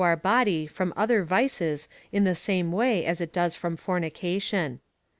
our 0.01 0.15
body 0.15 0.65
from 0.65 0.91
otlier 0.97 1.23
vices 1.23 1.87
in 2.11 2.23
the 2.23 2.33
same 2.33 2.71
wayi 2.71 3.03
as 3.05 3.21
it 3.21 3.31
does 3.31 3.53
from 3.53 3.77
fornication. 3.77 4.79